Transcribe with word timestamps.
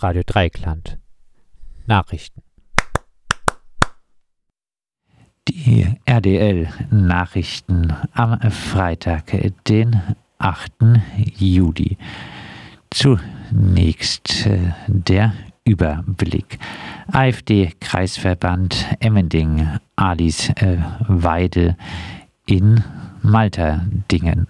Radio 0.00 0.22
Dreikland. 0.24 0.96
Nachrichten. 1.86 2.42
Die 5.48 5.86
RDL-Nachrichten 6.04 7.92
am 8.12 8.38
Freitag, 8.50 9.32
den 9.66 10.00
8. 10.38 10.72
Juli. 11.36 11.96
Zunächst 12.90 14.46
äh, 14.46 14.72
der 14.86 15.32
Überblick. 15.64 16.60
AfD-Kreisverband 17.10 18.86
Emmending, 19.00 19.66
Alice 19.96 20.50
äh, 20.50 20.78
Weide 21.08 21.76
in 22.46 22.84
Malterdingen. 23.22 24.46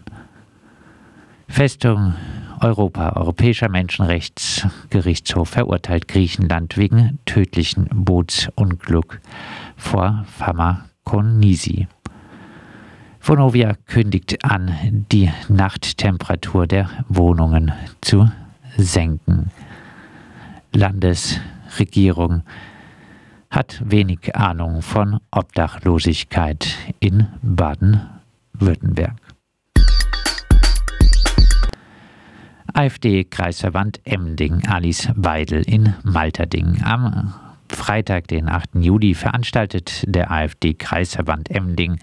Festung 1.49 2.15
Europa, 2.61 3.11
Europäischer 3.17 3.69
Menschenrechtsgerichtshof 3.69 5.51
verurteilt 5.51 6.09
Griechenland 6.09 6.77
wegen 6.77 7.19
tödlichen 7.25 7.89
Bootsunglück 7.93 9.21
vor 9.77 10.25
Pharmakonisi. 10.37 11.87
Vonovia 13.21 13.75
kündigt 13.87 14.45
an, 14.45 15.07
die 15.13 15.31
Nachttemperatur 15.49 16.67
der 16.67 16.89
Wohnungen 17.09 17.73
zu 18.01 18.31
senken. 18.77 19.51
Landesregierung 20.73 22.43
hat 23.51 23.83
wenig 23.85 24.35
Ahnung 24.37 24.83
von 24.83 25.21
Obdachlosigkeit 25.31 26.75
in 27.01 27.27
Baden-Württemberg. 27.43 29.28
AfD-Kreisverband 32.79 34.01
Emding, 34.05 34.65
Alice 34.69 35.09
Weidel 35.17 35.63
in 35.63 35.95
Malterding. 36.05 36.81
Am 36.85 37.35
Freitag, 37.69 38.29
den 38.29 38.49
8. 38.49 38.77
Juli, 38.77 39.15
veranstaltet 39.15 40.05
der 40.07 40.31
AfD-Kreisverband 40.31 41.51
Emding 41.51 41.99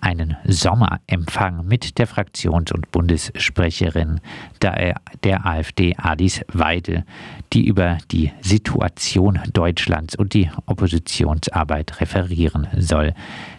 einen 0.00 0.36
Sommerempfang 0.44 1.66
mit 1.66 1.98
der 1.98 2.06
Fraktions- 2.06 2.72
und 2.72 2.90
Bundessprecherin 2.90 4.20
der 4.62 5.46
AfD 5.46 5.96
Alice 5.96 6.42
Weidel, 6.52 7.04
die 7.52 7.66
über 7.66 7.96
die 8.12 8.30
Situation 8.42 9.40
Deutschlands 9.54 10.14
und 10.14 10.34
die 10.34 10.50
Oppositionsarbeit 10.66 12.00
referieren 12.02 12.68
soll. 12.76 13.14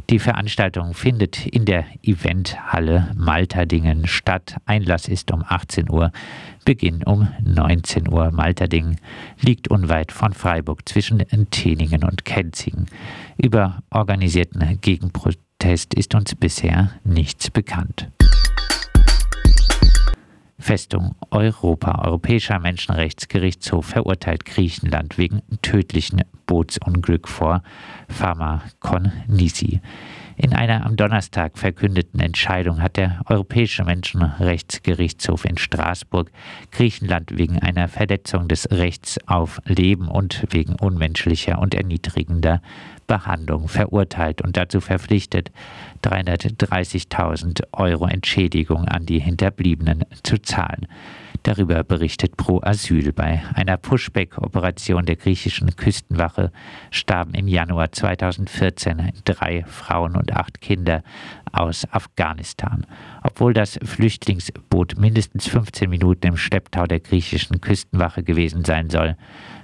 Die 0.10 0.20
Veranstaltung 0.20 0.94
findet 0.94 1.46
in 1.46 1.66
der 1.66 1.86
Eventhalle 2.02 3.12
Malterdingen 3.16 4.08
statt. 4.08 4.56
Einlass 4.66 5.08
ist 5.08 5.32
um 5.32 5.44
18 5.48 5.90
Uhr, 5.90 6.12
Beginn 6.70 7.02
um 7.04 7.28
19 7.44 8.14
Uhr. 8.14 8.30
Malterdingen 8.30 8.98
liegt 9.42 9.72
unweit 9.72 10.12
von 10.12 10.34
Freiburg 10.34 10.88
zwischen 10.88 11.26
Teningen 11.50 12.04
und 12.04 12.26
Kenzingen. 12.26 12.86
Über 13.38 13.82
organisierten 13.90 14.80
Gegenprozess 14.80 15.40
Test 15.60 15.94
ist 15.94 16.16
uns 16.16 16.36
bisher 16.36 16.92
nichts 17.04 17.50
bekannt. 17.50 18.10
Festung 20.58 21.16
Europa. 21.32 22.06
Europäischer 22.06 22.60
Menschenrechtsgerichtshof 22.60 23.86
verurteilt 23.86 24.46
Griechenland 24.46 25.18
wegen 25.18 25.42
tödlichen 25.62 26.24
Bootsunglück 26.46 27.28
vor 27.28 27.62
Pharmakonisi. 28.08 29.82
In 30.42 30.54
einer 30.54 30.86
am 30.86 30.96
Donnerstag 30.96 31.58
verkündeten 31.58 32.22
Entscheidung 32.22 32.82
hat 32.82 32.96
der 32.96 33.20
Europäische 33.26 33.84
Menschenrechtsgerichtshof 33.84 35.44
in 35.44 35.58
Straßburg 35.58 36.32
Griechenland 36.72 37.38
wegen 37.38 37.60
einer 37.60 37.90
Verletzung 37.90 38.48
des 38.48 38.72
Rechts 38.72 39.20
auf 39.28 39.62
Leben 39.66 40.08
und 40.08 40.46
wegen 40.52 40.76
unmenschlicher 40.76 41.60
und 41.60 41.76
erniedrigender 41.76 42.62
Behandlung 43.06 43.68
verurteilt 43.68 44.42
und 44.42 44.56
dazu 44.56 44.80
verpflichtet, 44.80 45.52
330.000 46.04 47.64
Euro 47.74 48.08
Entschädigung 48.08 48.88
an 48.88 49.06
die 49.06 49.20
Hinterbliebenen 49.20 50.06
zu 50.24 50.42
zahlen. 50.42 50.88
Darüber 51.50 51.84
berichtet 51.84 52.38
Pro 52.38 52.62
Asyl. 52.62 53.12
Bei 53.12 53.42
einer 53.56 53.76
Pushback-Operation 53.78 55.08
der 55.08 55.16
griechischen 55.16 55.76
Küstenwache 55.76 56.52
starben 56.92 57.34
im 57.34 57.48
Januar 57.48 57.92
2014 57.92 59.14
drei 59.26 59.64
Frauen 59.66 60.16
und 60.16 60.32
acht 60.32 60.62
Kinder 60.62 61.02
aus 61.52 61.92
Afghanistan. 61.92 62.86
Obwohl 63.24 63.54
das 63.56 63.80
Flüchtlingsboot 63.84 65.00
mindestens 65.00 65.48
15 65.48 65.90
Minuten 65.90 66.28
im 66.28 66.38
Schlepptau 66.38 66.86
der 66.86 67.00
griechischen 67.00 67.60
Küstenwache 67.62 68.22
gewesen 68.22 68.64
sein 68.64 68.92
soll, 68.92 69.18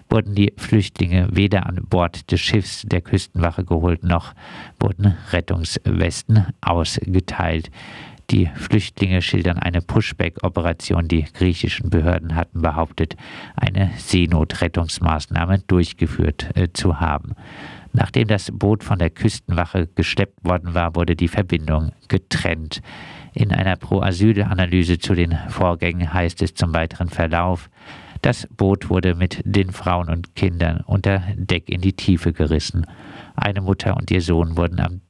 wurden 0.09 0.33
die 0.33 0.53
Flüchtlinge 0.57 1.27
weder 1.33 1.67
an 1.67 1.85
Bord 1.87 2.31
des 2.31 2.41
Schiffs 2.41 2.81
der 2.81 3.01
Küstenwache 3.01 3.63
geholt, 3.63 4.03
noch 4.03 4.33
wurden 4.79 5.15
Rettungswesten 5.31 6.47
ausgeteilt. 6.61 7.69
Die 8.31 8.47
Flüchtlinge 8.55 9.21
schildern 9.21 9.59
eine 9.59 9.81
Pushback-Operation. 9.81 11.07
Die 11.07 11.23
griechischen 11.23 11.89
Behörden 11.89 12.35
hatten 12.35 12.61
behauptet, 12.61 13.15
eine 13.55 13.91
Seenotrettungsmaßnahme 13.97 15.59
durchgeführt 15.67 16.49
äh, 16.55 16.69
zu 16.73 16.99
haben. 16.99 17.35
Nachdem 17.93 18.27
das 18.27 18.51
Boot 18.51 18.83
von 18.83 18.99
der 18.99 19.09
Küstenwache 19.09 19.87
geschleppt 19.87 20.43
worden 20.43 20.73
war, 20.73 20.95
wurde 20.95 21.15
die 21.15 21.29
Verbindung 21.29 21.91
getrennt. 22.09 22.81
In 23.33 23.53
einer 23.53 23.75
Pro-Asyl-Analyse 23.77 24.97
zu 24.97 25.13
den 25.13 25.37
Vorgängen 25.49 26.13
heißt 26.13 26.41
es 26.41 26.55
zum 26.55 26.73
weiteren 26.73 27.09
Verlauf, 27.09 27.69
das 28.21 28.47
Boot 28.57 28.89
wurde 28.89 29.13
mit 29.13 29.41
den 29.45 29.71
Frauen 29.71 30.09
und 30.09 30.35
Kindern 30.35 30.81
unter 30.87 31.21
Deck 31.35 31.69
in 31.69 31.81
die 31.81 31.93
Tiefe 31.93 32.33
gerissen. 32.33 32.87
Eine 33.35 33.61
Mutter 33.61 33.95
und 33.95 34.09
ihr 34.09 34.21
Sohn 34.21 34.57
wurden 34.57 34.79
am 34.79 35.01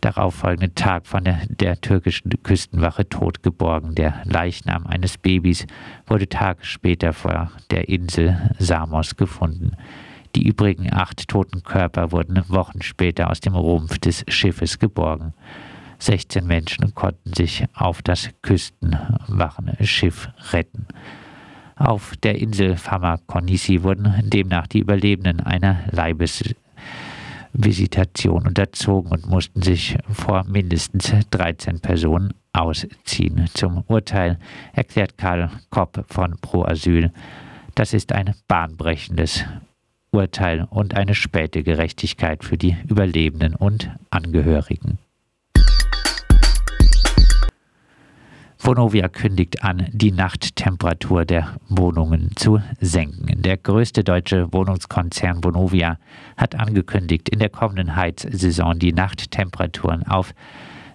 darauffolgenden 0.00 0.74
Tag 0.74 1.06
von 1.06 1.24
der, 1.24 1.40
der 1.48 1.80
türkischen 1.80 2.30
Küstenwache 2.42 3.08
tot 3.08 3.42
geborgen. 3.42 3.94
Der 3.94 4.22
Leichnam 4.24 4.86
eines 4.86 5.18
Babys 5.18 5.66
wurde 6.06 6.28
Tage 6.28 6.64
später 6.64 7.12
vor 7.12 7.50
der 7.70 7.88
Insel 7.88 8.50
Samos 8.58 9.16
gefunden. 9.16 9.76
Die 10.34 10.46
übrigen 10.46 10.92
acht 10.92 11.28
toten 11.28 11.62
Körper 11.62 12.12
wurden 12.12 12.42
Wochen 12.48 12.82
später 12.82 13.30
aus 13.30 13.40
dem 13.40 13.54
Rumpf 13.54 13.98
des 13.98 14.24
Schiffes 14.28 14.78
geborgen. 14.78 15.32
16 15.98 16.46
Menschen 16.46 16.94
konnten 16.94 17.32
sich 17.32 17.64
auf 17.74 18.02
das 18.02 18.30
Küstenwachenschiff 18.42 20.28
retten. 20.52 20.86
Auf 21.76 22.16
der 22.22 22.38
Insel 22.38 22.76
Famakonisi 22.76 23.82
wurden 23.82 24.14
demnach 24.24 24.66
die 24.66 24.80
Überlebenden 24.80 25.40
einer 25.40 25.80
Leibesvisitation 27.56 28.46
unterzogen 28.46 29.10
und 29.12 29.26
mussten 29.26 29.62
sich 29.62 29.96
vor 30.10 30.44
mindestens 30.44 31.12
13 31.30 31.80
Personen 31.80 32.34
ausziehen. 32.52 33.46
Zum 33.54 33.82
Urteil 33.86 34.38
erklärt 34.74 35.16
Karl 35.16 35.50
Kopp 35.70 36.04
von 36.08 36.36
Pro 36.40 36.64
Asyl, 36.64 37.12
das 37.74 37.92
ist 37.92 38.12
ein 38.12 38.34
bahnbrechendes 38.48 39.44
Urteil 40.10 40.66
und 40.70 40.94
eine 40.94 41.14
späte 41.14 41.62
Gerechtigkeit 41.62 42.44
für 42.44 42.56
die 42.56 42.76
Überlebenden 42.88 43.54
und 43.54 43.90
Angehörigen. 44.10 44.98
Vonovia 48.66 49.06
kündigt 49.06 49.62
an, 49.62 49.86
die 49.92 50.10
Nachttemperatur 50.10 51.24
der 51.24 51.54
Wohnungen 51.68 52.32
zu 52.34 52.60
senken. 52.80 53.40
Der 53.40 53.58
größte 53.58 54.02
deutsche 54.02 54.52
Wohnungskonzern 54.52 55.44
Vonovia 55.44 55.98
hat 56.36 56.56
angekündigt, 56.56 57.28
in 57.28 57.38
der 57.38 57.48
kommenden 57.48 57.94
Heizsaison 57.94 58.76
die 58.80 58.92
Nachttemperaturen 58.92 60.02
auf 60.08 60.34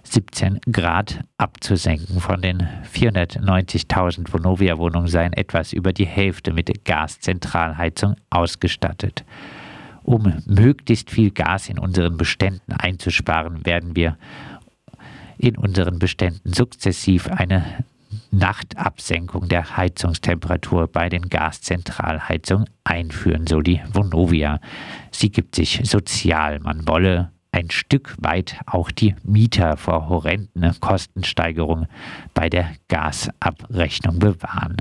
17 0.02 0.60
Grad 0.70 1.24
abzusenken. 1.38 2.20
Von 2.20 2.42
den 2.42 2.68
490.000 2.92 4.30
Vonovia-Wohnungen 4.30 5.08
seien 5.08 5.32
etwas 5.32 5.72
über 5.72 5.94
die 5.94 6.04
Hälfte 6.04 6.52
mit 6.52 6.84
Gaszentralheizung 6.84 8.16
ausgestattet. 8.28 9.24
Um 10.02 10.42
möglichst 10.44 11.10
viel 11.10 11.30
Gas 11.30 11.70
in 11.70 11.78
unseren 11.78 12.18
Beständen 12.18 12.72
einzusparen, 12.72 13.64
werden 13.64 13.96
wir 13.96 14.18
in 15.42 15.56
unseren 15.56 15.98
Beständen 15.98 16.52
sukzessiv 16.52 17.26
eine 17.26 17.64
Nachtabsenkung 18.30 19.48
der 19.48 19.76
Heizungstemperatur 19.76 20.86
bei 20.86 21.08
den 21.08 21.28
Gaszentralheizungen 21.28 22.70
einführen, 22.84 23.46
so 23.46 23.60
die 23.60 23.80
Vonovia. 23.92 24.60
Sie 25.10 25.30
gibt 25.30 25.56
sich 25.56 25.80
sozial, 25.84 26.60
man 26.60 26.86
wolle 26.86 27.32
ein 27.50 27.70
Stück 27.70 28.14
weit 28.18 28.56
auch 28.66 28.90
die 28.90 29.16
Mieter 29.24 29.76
vor 29.76 30.08
horrenden 30.08 30.78
Kostensteigerungen 30.80 31.86
bei 32.34 32.48
der 32.48 32.70
Gasabrechnung 32.88 34.20
bewahren. 34.20 34.76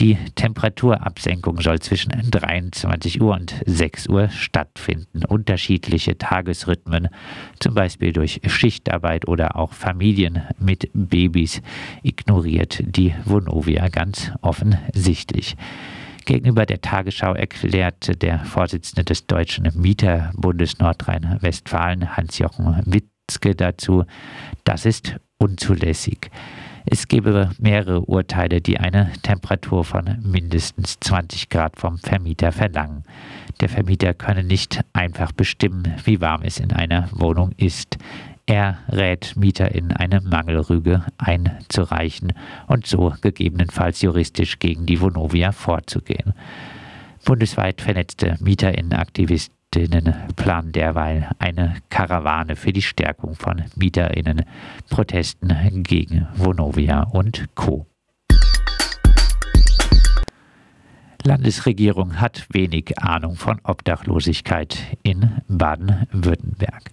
Die 0.00 0.16
Temperaturabsenkung 0.34 1.60
soll 1.60 1.78
zwischen 1.78 2.10
23 2.28 3.20
Uhr 3.20 3.34
und 3.34 3.54
6 3.64 4.08
Uhr 4.08 4.28
stattfinden. 4.28 5.24
Unterschiedliche 5.24 6.18
Tagesrhythmen, 6.18 7.08
zum 7.60 7.74
Beispiel 7.74 8.12
durch 8.12 8.40
Schichtarbeit 8.46 9.28
oder 9.28 9.56
auch 9.56 9.72
Familien 9.72 10.42
mit 10.58 10.90
Babys, 10.94 11.62
ignoriert 12.02 12.82
die 12.84 13.14
Vonovia 13.24 13.88
ganz 13.88 14.32
offensichtlich. 14.42 15.56
Gegenüber 16.24 16.66
der 16.66 16.80
Tagesschau 16.80 17.34
erklärte 17.34 18.16
der 18.16 18.40
Vorsitzende 18.40 19.04
des 19.04 19.26
Deutschen 19.26 19.70
Mieterbundes 19.74 20.78
Nordrhein-Westfalen, 20.78 22.16
Hans-Jochen 22.16 22.82
Witzke, 22.86 23.54
dazu, 23.54 24.04
das 24.64 24.86
ist 24.86 25.16
unzulässig. 25.38 26.30
Es 26.86 27.08
gebe 27.08 27.50
mehrere 27.58 28.02
Urteile, 28.02 28.60
die 28.60 28.78
eine 28.78 29.10
Temperatur 29.22 29.84
von 29.84 30.18
mindestens 30.22 31.00
20 31.00 31.48
Grad 31.48 31.78
vom 31.78 31.98
Vermieter 31.98 32.52
verlangen. 32.52 33.04
Der 33.60 33.70
Vermieter 33.70 34.12
könne 34.12 34.44
nicht 34.44 34.84
einfach 34.92 35.32
bestimmen, 35.32 35.94
wie 36.04 36.20
warm 36.20 36.42
es 36.42 36.60
in 36.60 36.72
einer 36.72 37.08
Wohnung 37.12 37.52
ist. 37.56 37.96
Er 38.46 38.78
rät 38.90 39.34
MieterInnen 39.36 39.92
eine 39.92 40.20
Mangelrüge 40.20 41.04
einzureichen 41.16 42.34
und 42.66 42.86
so 42.86 43.14
gegebenenfalls 43.22 44.02
juristisch 44.02 44.58
gegen 44.58 44.84
die 44.84 45.00
Vonovia 45.00 45.52
vorzugehen. 45.52 46.34
Bundesweit 47.24 47.80
vernetzte 47.80 48.36
MieterInnenaktivisten 48.40 49.53
Mieterinnen 49.74 50.14
planen 50.36 50.70
derweil 50.70 51.30
eine 51.40 51.74
Karawane 51.90 52.54
für 52.54 52.72
die 52.72 52.80
Stärkung 52.80 53.34
von 53.34 53.64
Mieterinnen-Protesten 53.74 55.82
gegen 55.82 56.28
Vonovia 56.36 57.02
und 57.02 57.46
Co. 57.56 57.84
Landesregierung 61.24 62.20
hat 62.20 62.46
wenig 62.52 62.96
Ahnung 63.00 63.34
von 63.34 63.58
Obdachlosigkeit 63.64 64.78
in 65.02 65.40
Baden-Württemberg. 65.48 66.92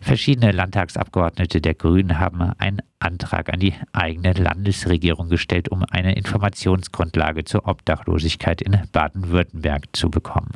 Verschiedene 0.00 0.52
Landtagsabgeordnete 0.52 1.60
der 1.60 1.74
Grünen 1.74 2.20
haben 2.20 2.40
einen 2.58 2.82
Antrag 3.00 3.52
an 3.52 3.58
die 3.58 3.74
eigene 3.92 4.34
Landesregierung 4.34 5.28
gestellt, 5.28 5.70
um 5.70 5.84
eine 5.90 6.14
Informationsgrundlage 6.14 7.44
zur 7.44 7.66
Obdachlosigkeit 7.66 8.62
in 8.62 8.78
Baden-Württemberg 8.92 9.86
zu 9.92 10.08
bekommen. 10.08 10.52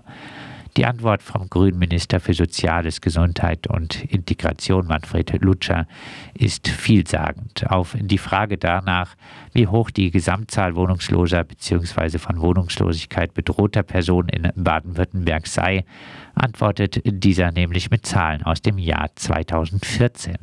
Die 0.77 0.85
Antwort 0.85 1.23
vom 1.23 1.49
grünen 1.49 1.79
Minister 1.79 2.21
für 2.21 2.35
Soziales, 2.35 3.01
Gesundheit 3.01 3.67
und 3.67 4.05
Integration, 4.05 4.87
Manfred 4.87 5.43
Lutscher, 5.43 5.87
ist 6.35 6.69
vielsagend. 6.69 7.67
Auf 7.71 7.97
die 7.99 8.19
Frage 8.19 8.59
danach, 8.59 9.15
wie 9.55 9.67
hoch 9.67 9.91
die 9.91 10.11
Gesamtzahl 10.11 10.77
wohnungsloser 10.77 11.45
bzw. 11.45 12.19
von 12.19 12.43
Wohnungslosigkeit 12.43 13.33
bedrohter 13.33 13.85
Personen 13.85 14.29
in 14.29 14.53
Baden-Württemberg 14.55 15.47
sei, 15.47 15.87
antwortet 16.35 17.01
dieser 17.07 17.53
nämlich 17.53 17.91
mit 17.91 18.05
Zahlen 18.05 18.43
aus 18.43 18.61
dem 18.61 18.77
Jahr 18.77 19.09
2014. 19.15 20.37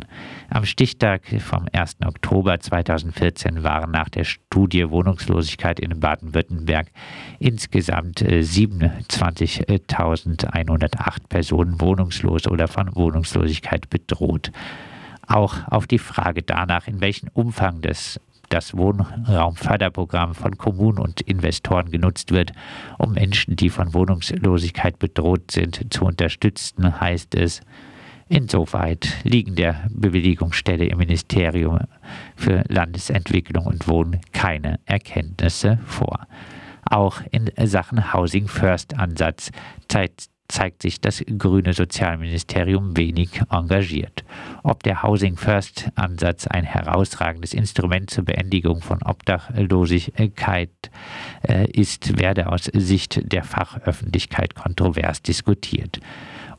Am 0.50 0.66
Stichtag 0.66 1.22
vom 1.40 1.68
1. 1.72 1.98
Oktober 2.04 2.60
2014 2.60 3.62
waren 3.62 3.92
nach 3.92 4.10
der 4.10 4.24
Studie 4.24 4.90
Wohnungslosigkeit 4.90 5.80
in 5.80 6.00
Baden-Württemberg 6.00 6.88
insgesamt 7.38 8.26
27.108 10.24 11.28
Personen 11.30 11.80
wohnungslos 11.82 12.48
oder 12.48 12.68
von 12.68 12.96
Wohnungslosigkeit 12.96 13.90
bedroht. 13.90 14.52
Auch 15.28 15.56
auf 15.70 15.88
die 15.88 16.00
Frage 16.00 16.44
danach, 16.44 16.88
in 16.88 17.02
welchem 17.02 17.30
Umfang 17.34 17.82
das 17.82 18.20
das 18.50 18.78
Wohnraumförderprogramm 18.78 20.36
von 20.36 20.60
Kommunen 20.60 21.00
und 21.00 21.22
Investoren 21.22 21.90
genutzt 21.90 22.32
wird, 22.32 22.52
um 23.00 23.14
Menschen, 23.14 23.56
die 23.56 23.70
von 23.70 23.96
Wohnungslosigkeit 23.96 25.00
bedroht 25.00 25.50
sind, 25.50 25.92
zu 25.92 26.06
unterstützen, 26.06 27.00
heißt 27.02 27.34
es, 27.34 27.62
Insoweit 28.30 29.08
liegen 29.24 29.56
der 29.56 29.88
Bewilligungsstelle 29.90 30.86
im 30.86 31.00
Ministerium 31.00 31.80
für 32.36 32.64
Landesentwicklung 32.68 33.66
und 33.66 33.88
Wohnen 33.88 34.22
keine 34.32 34.80
Erkenntnisse 34.86 35.80
vor. 35.86 36.28
Auch 36.90 37.22
in 37.32 37.52
Sachen 37.64 38.14
Housing 38.14 38.48
First 38.48 38.98
Ansatz 38.98 39.52
zeigt 39.88 40.30
zeigt 40.48 40.82
sich 40.84 41.02
das 41.02 41.24
grüne 41.38 41.74
Sozialministerium 41.74 42.96
wenig 42.96 43.42
engagiert. 43.50 44.24
Ob 44.62 44.84
der 44.84 45.02
Housing 45.02 45.36
First 45.36 45.90
Ansatz 45.96 46.46
ein 46.48 46.64
herausragendes 46.64 47.54
Instrument 47.54 48.10
zur 48.10 48.26
Beendigung 48.26 48.82
von 48.82 49.02
Obdachlosigkeit 49.04 50.70
äh, 51.48 51.72
ist, 51.72 52.20
werde 52.20 52.52
aus 52.52 52.66
Sicht 52.66 53.32
der 53.32 53.44
Fachöffentlichkeit 53.44 54.54
kontrovers 54.54 55.24
diskutiert. 55.24 56.00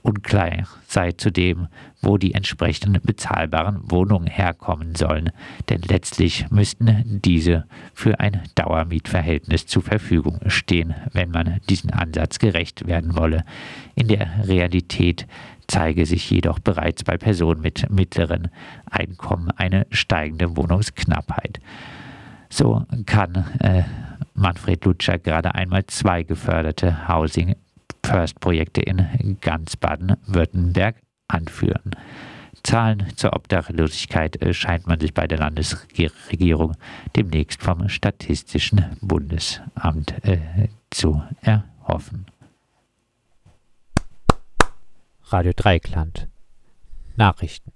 Unklar 0.05 0.69
sei 0.87 1.13
zudem, 1.13 1.69
wo 2.03 2.19
die 2.19 2.35
entsprechenden 2.35 3.01
bezahlbaren 3.03 3.91
Wohnungen 3.91 4.27
herkommen 4.27 4.95
sollen, 4.95 5.31
denn 5.71 5.81
letztlich 5.81 6.51
müssten 6.51 7.23
diese 7.25 7.65
für 7.95 8.21
ein 8.21 8.43
Dauermietverhältnis 8.55 9.65
zur 9.67 9.83
Verfügung 9.83 10.41
stehen, 10.49 10.95
wenn 11.13 11.31
man 11.31 11.59
diesen 11.71 11.91
Ansatz 11.91 12.39
gerecht 12.39 12.87
werden 12.87 13.17
wolle. 13.17 13.47
In 13.95 14.09
der 14.09 14.47
Realität 14.47 15.27
zeige 15.69 16.05
sich 16.05 16.31
jedoch 16.31 16.59
bereits 16.59 17.03
bei 17.03 17.17
Personen 17.17 17.63
mit 17.63 17.89
mittleren 17.89 18.49
Einkommen 18.91 19.51
eine 19.53 19.87
steigende 19.91 20.55
Wohnungsknappheit. 20.55 21.61
So 22.51 22.85
kann 23.07 23.37
äh, 23.61 23.85
Manfred 24.35 24.85
Lutscher 24.85 25.19
gerade 25.19 25.55
einmal 25.55 25.87
zwei 25.87 26.25
geförderte 26.25 27.09
Housing 27.09 27.57
First-Projekte 28.05 28.81
in 28.83 29.39
ganz 29.41 29.77
Baden-Württemberg 29.77 30.97
anführen. 31.29 31.97
Zahlen 32.63 33.13
zur 33.17 33.35
Obdachlosigkeit 33.35 34.41
äh, 34.41 34.55
scheint 34.55 34.87
man 34.87 34.99
sich 34.99 35.13
bei 35.13 35.27
der 35.27 35.39
Landesregierung 35.39 36.77
demnächst 37.15 37.63
vom 37.63 37.89
Statistischen 37.89 38.97
Bundesamt 39.03 40.15
äh, 40.25 40.69
zu 40.91 41.23
erhoffen. 41.43 42.27
Radio 45.27 45.53
Dreikland 45.55 46.29
Nachrichten 47.17 47.73